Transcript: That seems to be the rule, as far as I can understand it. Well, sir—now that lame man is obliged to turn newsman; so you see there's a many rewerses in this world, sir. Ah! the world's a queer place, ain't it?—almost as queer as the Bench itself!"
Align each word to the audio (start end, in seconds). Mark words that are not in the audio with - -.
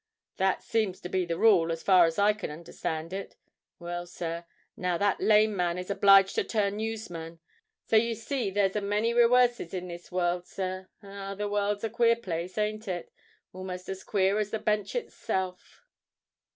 That 0.37 0.63
seems 0.63 0.99
to 1.01 1.09
be 1.09 1.25
the 1.25 1.37
rule, 1.37 1.71
as 1.71 1.83
far 1.83 2.05
as 2.05 2.17
I 2.17 2.33
can 2.33 2.49
understand 2.49 3.13
it. 3.13 3.35
Well, 3.77 4.07
sir—now 4.07 4.97
that 4.97 5.21
lame 5.21 5.55
man 5.55 5.77
is 5.77 5.91
obliged 5.91 6.33
to 6.37 6.43
turn 6.43 6.77
newsman; 6.77 7.39
so 7.85 7.97
you 7.97 8.15
see 8.15 8.49
there's 8.49 8.75
a 8.75 8.81
many 8.81 9.13
rewerses 9.13 9.75
in 9.75 9.89
this 9.89 10.11
world, 10.11 10.47
sir. 10.47 10.89
Ah! 11.03 11.35
the 11.35 11.47
world's 11.47 11.83
a 11.83 11.89
queer 11.91 12.15
place, 12.15 12.57
ain't 12.57 12.87
it?—almost 12.87 13.89
as 13.89 14.03
queer 14.03 14.39
as 14.39 14.49
the 14.49 14.57
Bench 14.57 14.95
itself!" 14.95 15.85